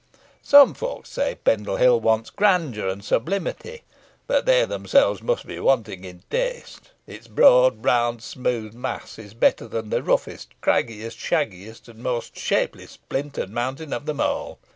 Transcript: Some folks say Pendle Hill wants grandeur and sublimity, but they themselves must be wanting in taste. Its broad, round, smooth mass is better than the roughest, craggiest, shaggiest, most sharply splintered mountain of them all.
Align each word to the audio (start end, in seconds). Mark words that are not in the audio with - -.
Some 0.41 0.73
folks 0.73 1.11
say 1.11 1.35
Pendle 1.43 1.75
Hill 1.75 1.99
wants 2.01 2.31
grandeur 2.31 2.87
and 2.87 3.05
sublimity, 3.05 3.83
but 4.25 4.47
they 4.47 4.65
themselves 4.65 5.21
must 5.21 5.45
be 5.45 5.59
wanting 5.59 6.03
in 6.05 6.23
taste. 6.27 6.89
Its 7.05 7.27
broad, 7.27 7.85
round, 7.85 8.23
smooth 8.23 8.73
mass 8.73 9.19
is 9.19 9.35
better 9.35 9.67
than 9.67 9.91
the 9.91 10.01
roughest, 10.01 10.59
craggiest, 10.59 11.19
shaggiest, 11.19 11.87
most 11.93 12.35
sharply 12.35 12.87
splintered 12.87 13.51
mountain 13.51 13.93
of 13.93 14.07
them 14.07 14.19
all. 14.19 14.57